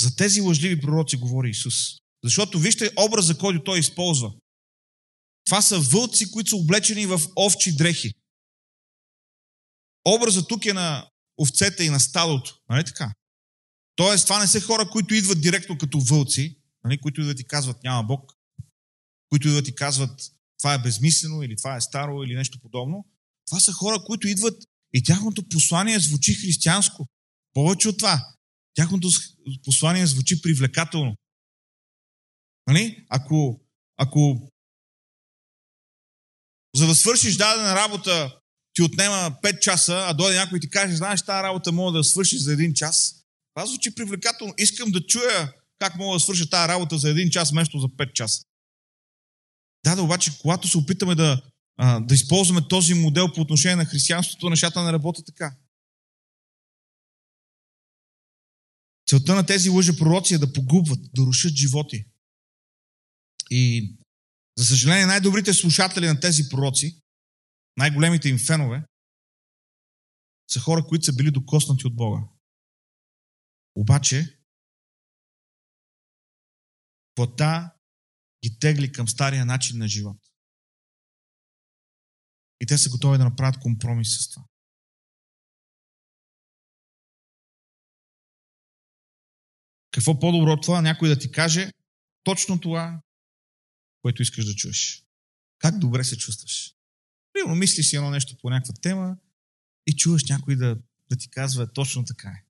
[0.00, 1.74] За тези лъжливи пророци говори Исус.
[2.24, 4.34] Защото вижте образа, който той използва.
[5.46, 8.14] Това са вълци, които са облечени в овчи дрехи.
[10.04, 11.10] Образът тук е на
[11.42, 12.60] овцете и на стадото.
[12.68, 13.14] Нали така?
[13.96, 17.82] Тоест, това не са хора, които идват директно като вълци, нали, които идват и казват
[17.82, 18.32] няма Бог,
[19.28, 20.20] които идват и казват
[20.58, 23.06] това е безмислено или това е старо или нещо подобно.
[23.46, 27.06] Това са хора, които идват и тяхното послание звучи християнско.
[27.52, 28.34] Повече от това.
[28.74, 29.08] Тяхното
[29.64, 31.16] послание звучи привлекателно.
[32.66, 33.06] Нали?
[33.08, 33.60] Ако,
[33.96, 34.50] ако
[36.76, 38.38] за да свършиш дадена работа
[38.72, 42.04] ти отнема 5 часа, а дойде някой и ти каже, знаеш, тази работа мога да
[42.04, 43.14] свършиш за един час.
[43.54, 44.54] Това звучи привлекателно.
[44.58, 48.12] Искам да чуя как мога да свърша тази работа за един час, вместо за 5
[48.12, 48.44] часа.
[49.84, 51.42] Да, да, обаче, когато се опитаме да,
[52.00, 55.56] да използваме този модел по отношение на християнството, нещата не работят така.
[59.08, 62.04] Целта на тези лъжи пророци е да погубват, да рушат животи.
[63.50, 63.94] И,
[64.58, 67.02] за съжаление, най-добрите слушатели на тези пророци,
[67.76, 68.86] най-големите им фенове,
[70.50, 72.22] са хора, които са били докоснати от Бога.
[73.74, 74.40] Обаче,
[77.14, 77.72] плата
[78.44, 80.18] ги тегли към стария начин на живот.
[82.60, 84.44] И те са готови да направят компромис с това.
[89.90, 90.82] Какво по-добро от това?
[90.82, 91.72] Някой да ти каже
[92.24, 93.02] точно това,
[94.06, 95.02] което искаш да чуеш.
[95.58, 96.74] Как добре се чувстваш.
[97.32, 99.16] Примерно мислиш си едно нещо по някаква тема
[99.86, 100.76] и чуваш някой да,
[101.10, 102.44] да ти казва точно така е.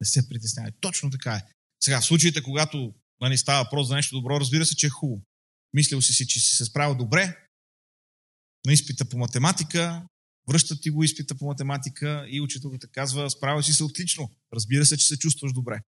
[0.00, 0.72] Не се притеснявай.
[0.80, 1.42] Точно така е.
[1.84, 5.22] Сега, в случаите, когато нали, става въпрос за нещо добро, разбира се, че е хубаво.
[5.72, 7.36] Мислил си си, че си се справил добре
[8.66, 10.06] на изпита по математика,
[10.48, 14.30] връщат ти го изпита по математика и учителката казва, справил си се отлично.
[14.54, 15.80] Разбира се, че се чувстваш добре.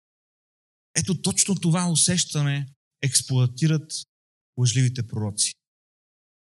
[0.95, 2.67] Ето точно това усещане
[3.03, 3.93] експлуатират
[4.59, 5.55] лъжливите пророци.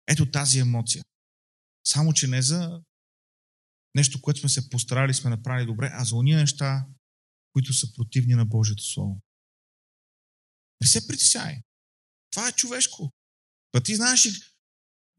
[0.08, 1.04] Ето тази емоция.
[1.86, 2.82] Само, че не за
[3.94, 6.86] нещо, което сме се постарали, сме направили добре, а за уния неща,
[7.52, 9.20] които са противни на Божието Слово.
[10.80, 11.62] Не се притесняй.
[12.30, 13.12] Това е човешко.
[13.72, 14.30] Па ти знаеш ли,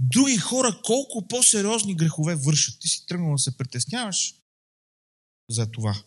[0.01, 2.79] други хора колко по-сериозни грехове вършат.
[2.79, 4.35] Ти си тръгнал да се притесняваш
[5.49, 6.03] за това.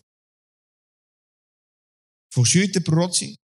[2.35, 3.37] Фалшивите пророци,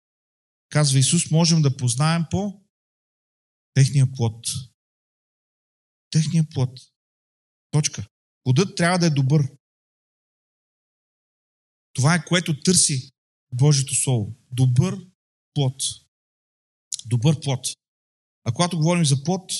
[0.69, 2.62] казва Исус, можем да познаем по
[3.73, 4.47] техния плод.
[6.09, 6.79] Техния плод.
[7.71, 8.07] Точка.
[8.43, 9.57] Плодът трябва да е добър.
[11.93, 13.11] Това е което търси
[13.53, 14.35] Божието Слово.
[14.51, 14.95] Добър
[15.53, 15.75] плод.
[17.05, 17.67] Добър плод.
[18.43, 19.51] А когато говорим за плод,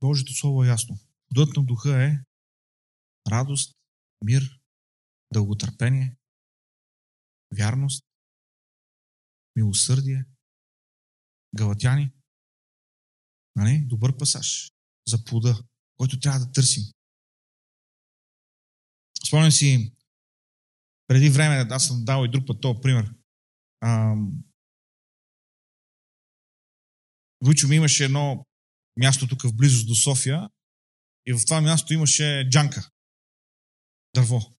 [0.00, 0.98] Божието Слово е ясно.
[1.28, 2.24] Плодът на духа е
[3.30, 3.76] радост,
[4.24, 4.60] мир,
[5.32, 6.16] дълготърпение,
[7.56, 8.04] вярност,
[9.56, 10.24] милосърдие,
[11.56, 12.12] галатяни.
[13.56, 13.84] Нали?
[13.86, 14.72] Добър пасаж
[15.06, 15.64] за плода,
[15.96, 16.82] който трябва да търсим.
[19.26, 19.94] Спомням си,
[21.06, 23.14] преди време, аз съм дал и друг път този пример.
[27.44, 28.46] Войчо ми имаше едно
[28.96, 30.50] място тук в близост до София
[31.26, 32.90] и в това място имаше джанка.
[34.14, 34.56] Дърво.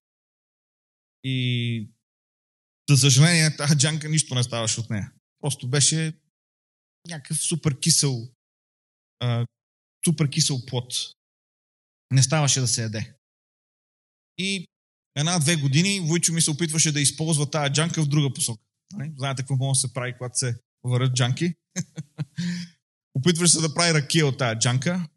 [1.24, 1.90] И
[2.90, 5.12] за съжаление, тази джанка нищо не ставаше от нея.
[5.38, 6.20] Просто беше
[7.08, 8.34] някакъв супер кисел,
[9.22, 9.46] а,
[10.04, 10.94] супер кисел плод.
[12.12, 13.14] Не ставаше да се яде.
[14.38, 14.66] И
[15.16, 18.62] една-две години Войчо ми се опитваше да използва тази джанка в друга посока.
[18.92, 19.12] Нали?
[19.18, 21.54] Знаете какво може да се прави, когато се върят джанки?
[23.14, 25.08] Опитваш се да прави ракия от тази джанка.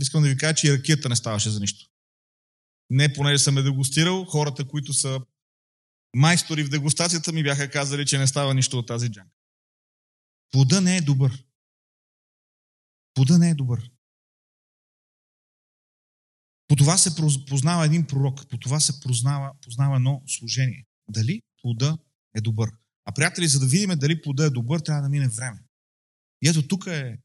[0.00, 1.90] Искам да ви кажа, че и ракията не ставаше за нищо.
[2.90, 5.20] Не понеже съм е дегустирал, хората, които са
[6.16, 9.36] майстори в дегустацията ми бяха казали, че не става нищо от тази джанка.
[10.50, 11.44] Плода не е добър.
[13.14, 13.90] Плода не е добър.
[16.68, 17.10] По това се
[17.48, 20.86] познава един пророк, по това се познава, познава едно служение.
[21.08, 21.98] Дали плода
[22.34, 22.70] е добър.
[23.04, 25.62] А приятели, за да видим дали плода е добър, трябва да мине време.
[26.42, 27.18] И ето тук е,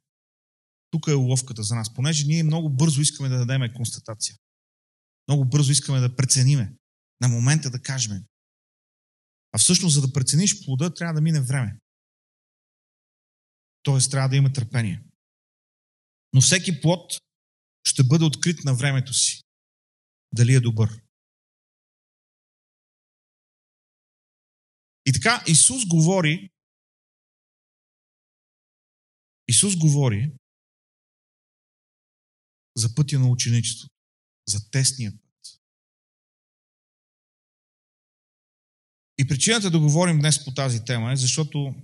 [0.92, 4.36] тук е уловката за нас, понеже ние много бързо искаме да дадем констатация.
[5.28, 6.76] Много бързо искаме да прецениме.
[7.22, 8.24] На момента да кажем.
[9.52, 11.80] А всъщност, за да прецениш плода, трябва да мине време.
[13.84, 15.04] Тоест, трябва да има търпение.
[16.34, 17.14] Но всеки плод
[17.88, 19.42] ще бъде открит на времето си.
[20.34, 21.02] Дали е добър.
[25.06, 26.50] И така, Исус говори
[29.48, 30.32] Исус говори
[32.78, 33.96] за пътя на ученичеството,
[34.48, 35.62] за тесния път.
[39.18, 41.76] И причината да говорим днес по тази тема е, защото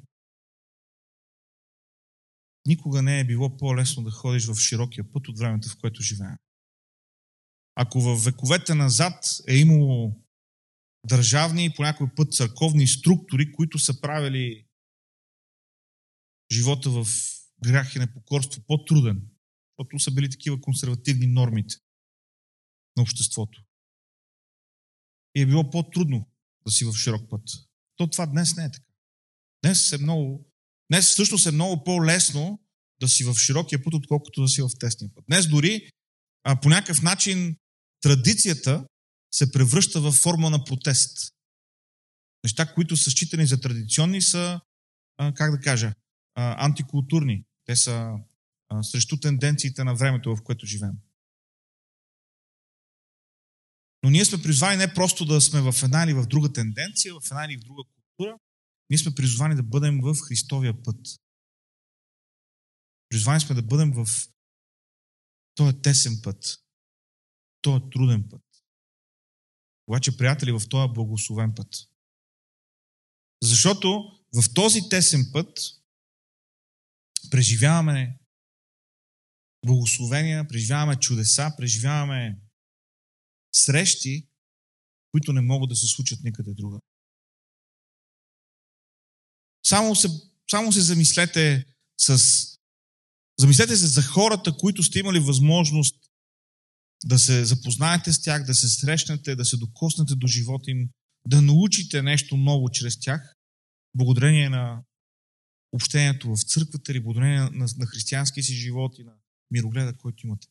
[2.67, 6.37] никога не е било по-лесно да ходиш в широкия път от времето, в което живеем.
[7.75, 10.21] Ако в вековете назад е имало
[11.05, 14.65] държавни и по някой път църковни структури, които са правили
[16.51, 17.07] живота в
[17.63, 19.29] грях и непокорство по-труден,
[19.77, 21.75] защото са били такива консервативни нормите
[22.97, 23.63] на обществото.
[25.35, 26.31] И е било по-трудно
[26.65, 27.41] да си в широк път.
[27.95, 28.91] То това днес не е така.
[29.63, 30.51] Днес е много,
[30.91, 32.59] днес всъщност е много по-лесно
[32.99, 35.25] да си в широкия път, отколкото да си в тесния път.
[35.27, 35.89] Днес дори
[36.43, 37.57] а, по някакъв начин
[38.01, 38.87] традицията
[39.31, 41.33] се превръща в форма на протест.
[42.43, 44.61] Неща, които са считани за традиционни, са,
[45.17, 45.93] а, как да кажа,
[46.35, 47.43] а, антикултурни.
[47.65, 48.11] Те са
[48.69, 50.95] а, срещу тенденциите на времето, в което живеем.
[54.03, 57.31] Но ние сме призвани не просто да сме в една или в друга тенденция, в
[57.31, 58.37] една или в друга култура.
[58.89, 60.99] Ние сме призвани да бъдем в Христовия път.
[63.09, 64.05] Призвани сме да бъдем в
[65.55, 66.63] този тесен път,
[67.61, 68.41] този труден път.
[69.87, 71.75] Обаче, приятели, в този благословен път.
[73.41, 73.87] Защото
[74.33, 75.59] в този тесен път
[77.31, 78.19] преживяваме
[79.65, 82.41] благословения, преживяваме чудеса, преживяваме
[83.53, 84.27] срещи,
[85.11, 86.79] които не могат да се случат никъде друга.
[89.67, 90.07] Само се,
[90.51, 91.65] само се замислете
[91.97, 92.17] с
[93.39, 95.95] Замислете се за хората, които сте имали възможност
[97.05, 100.89] да се запознаете с тях, да се срещнете, да се докоснете до живота им,
[101.27, 103.35] да научите нещо ново чрез тях,
[103.97, 104.83] благодарение на
[105.71, 109.13] общението в църквата или благодарение на, на, християнския си живот и на
[109.51, 110.47] мирогледа, който имате.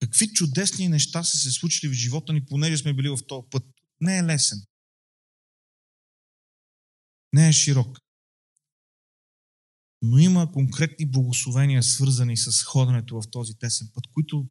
[0.00, 3.64] Какви чудесни неща са се случили в живота ни, понеже сме били в този път.
[4.00, 4.62] Не е лесен.
[7.32, 7.98] Не е широк.
[10.02, 14.46] Но има конкретни благословения, свързани с ходенето в този тесен път, които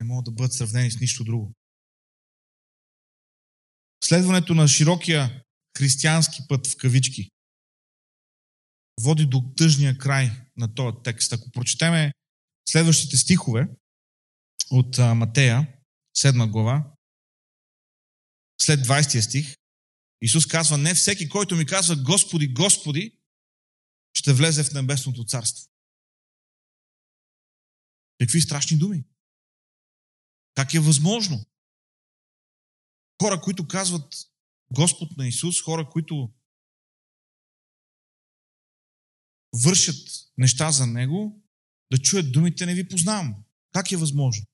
[0.00, 1.52] не могат да бъдат сравнени с нищо друго.
[4.04, 5.44] Следването на широкия
[5.78, 7.30] християнски път в кавички
[9.00, 11.32] води до тъжния край на този текст.
[11.32, 12.12] Ако прочетеме
[12.68, 13.68] следващите стихове
[14.70, 15.74] от Матея,
[16.18, 16.92] 7 глава,
[18.60, 19.56] след 20 стих,
[20.22, 23.18] Исус казва, не всеки, който ми казва Господи, Господи,
[24.14, 25.70] ще влезе в небесното царство.
[28.20, 29.04] Какви страшни думи.
[30.54, 31.44] Как е възможно?
[33.22, 34.14] Хора, които казват
[34.72, 36.32] Господ на Исус, хора, които
[39.64, 40.08] вършат
[40.38, 41.42] неща за Него,
[41.92, 43.44] да чуят думите не ви познавам.
[43.72, 44.46] Как е възможно?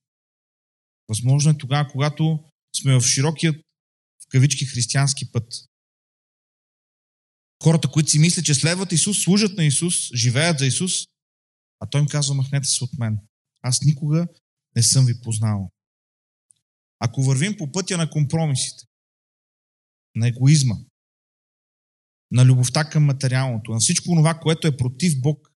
[1.08, 2.44] Възможно е тогава, когато
[2.76, 3.65] сме в широкият,
[4.26, 5.52] в кавички, християнски път.
[7.62, 10.92] Хората, които си мислят, че следват Исус, служат на Исус, живеят за Исус,
[11.80, 13.18] а Той им казва, махнете се от мен.
[13.62, 14.26] Аз никога
[14.76, 15.72] не съм ви познавал.
[16.98, 18.84] Ако вървим по пътя на компромисите,
[20.14, 20.74] на егоизма,
[22.30, 25.52] на любовта към материалното, на всичко това, което е против Бог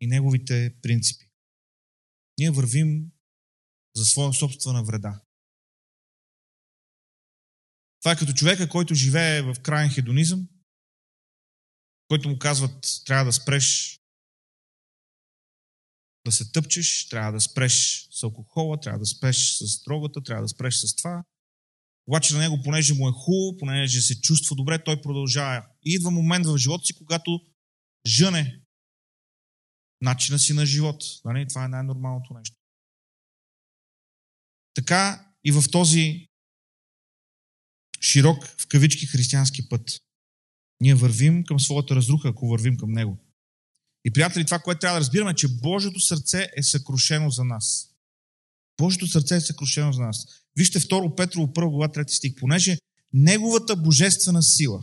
[0.00, 1.30] и Неговите принципи.
[2.38, 3.10] Ние вървим
[3.96, 5.20] за своя собствена вреда.
[8.02, 10.48] Това е като човека, който живее в крайен хедонизъм,
[12.08, 13.98] който му казват, трябва да спреш
[16.24, 20.48] да се тъпчеш, трябва да спреш с алкохола, трябва да спреш с дрогата, трябва да
[20.48, 21.24] спреш с това.
[22.06, 25.66] Обаче на него, понеже му е хубаво, понеже се чувства добре, той продължава.
[25.84, 27.40] И идва момент в живота си, когато
[28.06, 28.60] жъне
[30.00, 31.04] начина си на живот.
[31.24, 31.48] Нали?
[31.48, 32.56] Това е най-нормалното нещо.
[34.74, 36.28] Така и в този
[38.02, 40.00] широк, в кавички, християнски път.
[40.80, 43.18] Ние вървим към своята разруха, ако вървим към него.
[44.04, 47.88] И, приятели, това, което трябва да разбираме, е, че Божието сърце е съкрушено за нас.
[48.78, 50.26] Божието сърце е съкрушено за нас.
[50.56, 52.34] Вижте 2 Петрово 1 глава 3 стих.
[52.34, 52.76] Понеже
[53.12, 54.82] Неговата божествена сила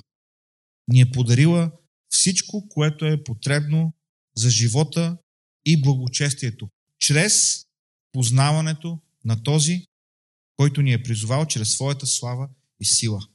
[0.88, 1.72] ни е подарила
[2.10, 3.94] всичко, което е потребно
[4.36, 5.18] за живота
[5.66, 7.66] и благочестието, чрез
[8.12, 9.86] познаването на този,
[10.58, 12.50] който ни е призовал чрез своята слава
[12.80, 13.28] и сила.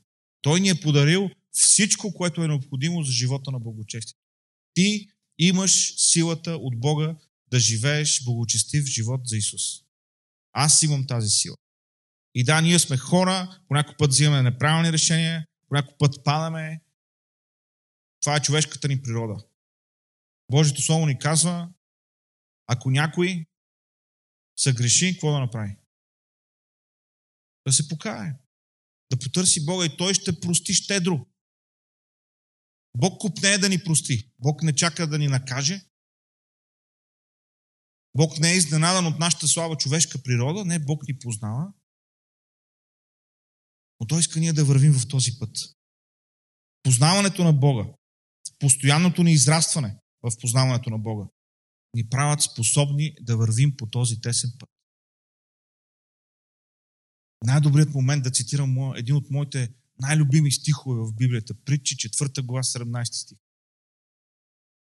[0.42, 4.18] Той ни е подарил всичко, което е необходимо за живота на благочестие.
[4.74, 7.16] Ти имаш силата от Бога
[7.51, 9.62] да живееш благочестив живот за Исус.
[10.53, 11.57] Аз имам тази сила.
[12.34, 16.80] И да, ние сме хора, по някой път взимаме неправилни решения, по някой път падаме.
[18.20, 19.45] Това е човешката ни природа.
[20.51, 21.68] Божието Слово ни казва,
[22.66, 23.47] ако някой
[24.57, 25.76] се греши, какво да направи?
[27.66, 28.34] Да се покае.
[29.11, 31.26] Да потърси Бога и Той ще прости щедро.
[32.96, 34.32] Бог купне е да ни прости.
[34.38, 35.84] Бог не чака да ни накаже.
[38.16, 40.64] Бог не е изненадан от нашата слаба човешка природа.
[40.64, 41.72] Не, Бог ни познава.
[44.00, 45.57] Но Той иска ние да вървим в този път.
[46.82, 47.84] Познаването на Бога,
[48.59, 51.28] постоянното ни израстване в познаването на Бога,
[51.94, 54.70] ни правят способни да вървим по този тесен път.
[57.45, 59.68] Най-добрият момент да цитирам един от моите
[60.01, 63.38] най-любими стихове в Библията, притчи 4 глава 17 стих.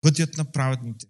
[0.00, 1.06] Пътят на праведните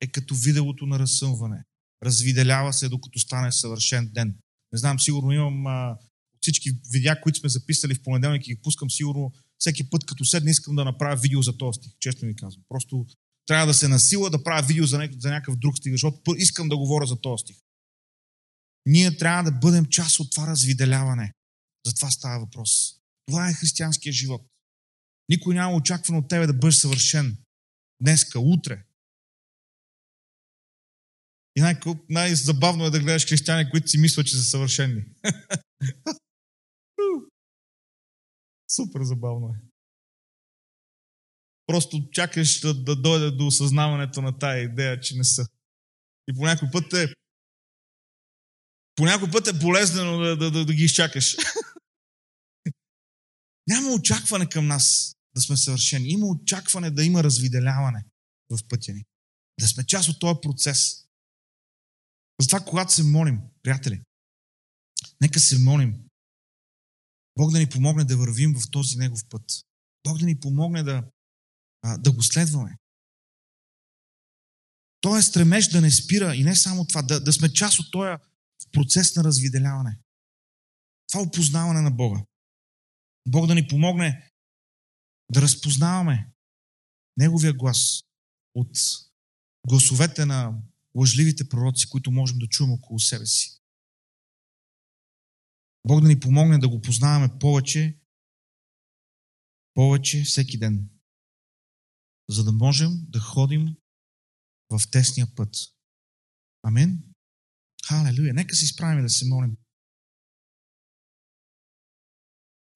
[0.00, 1.64] е като виделото на разсъмване.
[2.04, 4.28] Развиделява се, докато стане съвършен ден.
[4.72, 5.96] Не знам, сигурно имам а,
[6.40, 10.50] всички видеа, които сме записали в понеделник и ги пускам, сигурно всеки път, като седне,
[10.50, 11.92] искам да направя видео за този стих.
[12.00, 12.64] Честно ви казвам.
[12.68, 13.06] Просто
[13.46, 17.06] трябва да се насила да правя видео за някакъв друг стих, защото искам да говоря
[17.06, 17.56] за този стих.
[18.86, 21.32] Ние трябва да бъдем част от това развиделяване.
[21.86, 23.00] За това става въпрос.
[23.26, 24.46] Това е християнския живот.
[25.28, 27.36] Никой няма очаквано от тебе да бъдеш съвършен.
[28.00, 28.84] Днеска, утре.
[31.56, 31.80] И най-
[32.10, 35.04] най-забавно е да гледаш християни, които си мислят, че са съвършени.
[38.70, 39.58] Супер забавно е.
[41.66, 45.46] Просто чакаш да, да дойде до осъзнаването на тая идея, че не са.
[46.28, 47.14] И по някой път е
[48.96, 51.36] по някой път е болезнено да, да, да, да ги изчакаш.
[53.68, 56.08] Няма очакване към нас да сме съвършени.
[56.08, 58.04] Има очакване да има развиделяване
[58.50, 59.04] в пътя ни.
[59.60, 61.06] Да сме част от този процес.
[62.40, 64.02] Затова, когато се молим, приятели,
[65.20, 65.94] нека се молим.
[67.38, 69.44] Бог да ни помогне да вървим в този Негов път.
[70.04, 71.04] Бог да ни помогне да,
[71.98, 72.78] да го следваме.
[75.00, 77.90] Той е стремеж да не спира и не само това, да, да сме част от
[77.92, 78.16] този
[78.76, 79.98] процес на развиделяване.
[81.08, 82.24] Това опознаване на Бога.
[83.28, 84.30] Бог да ни помогне
[85.32, 86.32] да разпознаваме
[87.16, 88.02] Неговия глас
[88.54, 88.78] от
[89.68, 90.62] гласовете на
[90.96, 93.60] лъжливите пророци, които можем да чуем около себе си.
[95.88, 97.98] Бог да ни помогне да го познаваме повече,
[99.74, 100.90] повече всеки ден,
[102.28, 103.76] за да можем да ходим
[104.70, 105.56] в тесния път.
[106.62, 107.15] Амин.
[107.88, 108.34] Халелуя.
[108.34, 109.56] Нека се изправим да се молим.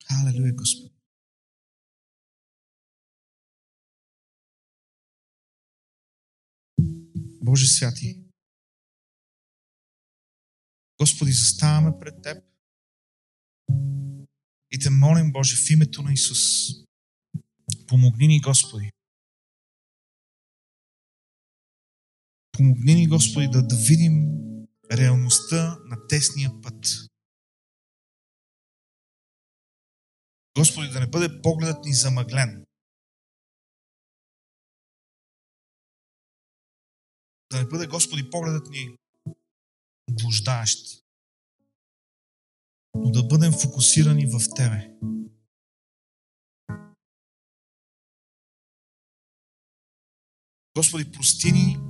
[0.08, 0.94] Халелуя, Господи.
[7.42, 8.24] Боже святи,
[10.98, 12.44] Господи, заставаме пред Теб
[14.70, 16.38] и Те молим, Боже, в името на Исус.
[17.86, 18.90] Помогни ни, Господи.
[22.52, 24.49] Помогни ни, Господи, да, да видим
[24.92, 26.84] реалността на тесния път.
[30.58, 32.66] Господи, да не бъде погледът ни замъглен.
[37.52, 38.96] Да не бъде, Господи, погледът ни
[40.10, 41.04] блуждаещ.
[42.94, 44.96] Но да бъдем фокусирани в Тебе.
[50.76, 51.89] Господи, прости ни,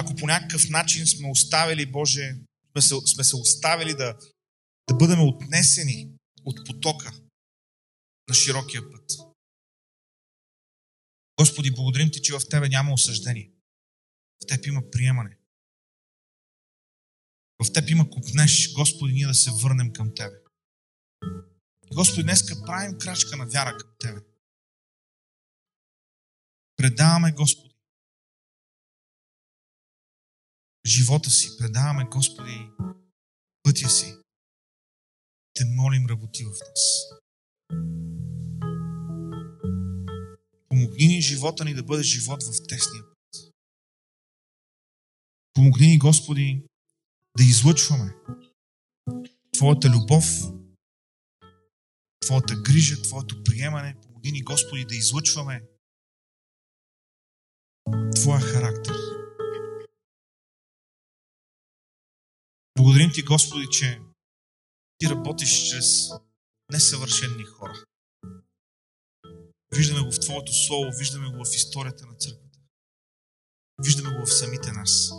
[0.00, 2.36] ако по някакъв начин сме оставили, Боже,
[2.70, 4.18] сме се, сме се оставили да,
[4.88, 6.12] да бъдем отнесени
[6.44, 7.12] от потока
[8.28, 9.10] на широкия път.
[11.38, 13.50] Господи, благодарим Ти, че в Тебе няма осъждение.
[14.42, 15.36] В Теб има приемане.
[17.64, 20.36] В Теб има купнеш, Господи, ние да се върнем към Тебе.
[21.94, 24.20] Господи, днеска правим крачка на вяра към Тебе.
[26.76, 27.67] Предаваме, Господи,
[30.88, 32.70] живота си, предаваме, Господи,
[33.62, 34.14] пътя си.
[35.54, 37.08] Те молим, работи в нас.
[40.68, 43.52] Помогни ни живота ни да бъде живот в тесния път.
[45.54, 46.62] Помогни ни, Господи,
[47.38, 48.14] да излъчваме
[49.52, 50.24] Твоята любов,
[52.20, 53.96] Твоята грижа, Твоето приемане.
[54.02, 55.62] Помогни ни, Господи, да излъчваме
[58.14, 59.17] Твоя характер.
[62.78, 64.00] Благодарим Ти, Господи, че
[64.98, 66.10] Ти работиш чрез
[66.72, 67.84] несъвършенни хора.
[69.76, 72.58] Виждаме го в Твоето Слово, виждаме го в историята на църквата.
[73.84, 75.12] Виждаме го в самите нас.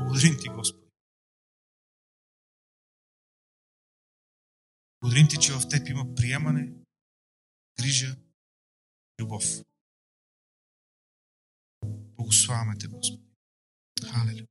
[0.00, 0.90] Благодарим Ти, Господи.
[5.00, 6.72] Благодарим Ти, че в Теб има приемане,
[7.80, 8.16] грижа,
[9.20, 9.44] любов.
[12.16, 13.22] Благославяме Те, Господи.
[14.12, 14.46] Халелуя.